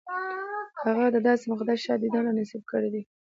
[0.83, 3.01] هغه د داسې مقدس ښار دیدن را نصیب کړی دی.